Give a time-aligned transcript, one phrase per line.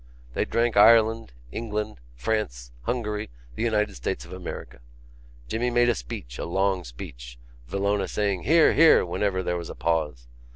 [0.33, 4.79] They drank Ireland, England, France, Hungary, the United States of America.
[5.47, 8.73] Jimmy made a speech, a long speech, Villona saying: "Hear!
[8.73, 10.25] hear!" whenever there was a pause.